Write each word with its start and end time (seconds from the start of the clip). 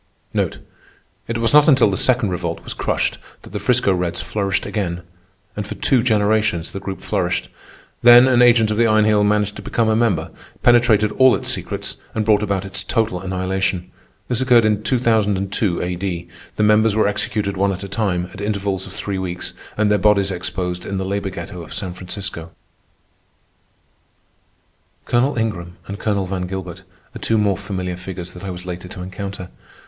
It 1.27 1.37
was 1.37 1.53
not 1.53 1.67
until 1.67 1.91
the 1.91 1.95
Second 1.95 2.29
Revolt 2.31 2.63
was 2.63 2.73
crushed, 2.73 3.19
that 3.43 3.51
the 3.51 3.59
'Frisco 3.59 3.93
Reds 3.93 4.19
flourished 4.19 4.65
again. 4.65 5.03
And 5.55 5.67
for 5.67 5.75
two 5.75 6.01
generations 6.01 6.71
the 6.71 6.79
Group 6.79 7.01
flourished. 7.01 7.49
Then 8.01 8.27
an 8.27 8.41
agent 8.41 8.71
of 8.71 8.77
the 8.77 8.87
Iron 8.87 9.05
Heel 9.05 9.23
managed 9.23 9.57
to 9.57 9.61
become 9.61 9.89
a 9.89 9.95
member, 9.95 10.31
penetrated 10.63 11.11
all 11.11 11.35
its 11.35 11.49
secrets, 11.51 11.97
and 12.15 12.25
brought 12.25 12.41
about 12.41 12.65
its 12.65 12.83
total 12.83 13.21
annihilation. 13.21 13.91
This 14.27 14.41
occurred 14.41 14.65
in 14.65 14.81
2002 14.81 15.83
A.D. 15.83 16.27
The 16.55 16.63
members 16.63 16.95
were 16.95 17.07
executed 17.07 17.55
one 17.55 17.71
at 17.71 17.83
a 17.83 17.87
time, 17.87 18.27
at 18.33 18.41
intervals 18.41 18.87
of 18.87 18.93
three 18.93 19.19
weeks, 19.19 19.53
and 19.77 19.91
their 19.91 19.99
bodies 19.99 20.31
exposed 20.31 20.83
in 20.83 20.97
the 20.97 21.05
labor 21.05 21.29
ghetto 21.29 21.61
of 21.61 21.75
San 21.75 21.93
Francisco. 21.93 22.49
Colonel 25.05 25.37
Ingram 25.37 25.77
and 25.85 25.99
Colonel 25.99 26.25
Van 26.25 26.47
Gilbert 26.47 26.81
are 27.15 27.19
two 27.19 27.37
more 27.37 27.55
familiar 27.55 27.95
figures 27.97 28.31
that 28.33 28.43
I 28.43 28.49
was 28.49 28.65
later 28.65 28.87
to 28.87 29.03
encounter. 29.03 29.49